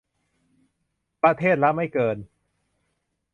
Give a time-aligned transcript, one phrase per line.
[1.23, 2.17] ประเทศละไม่เกิน